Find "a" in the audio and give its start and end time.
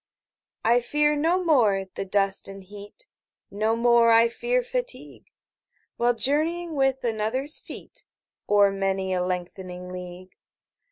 9.13-9.21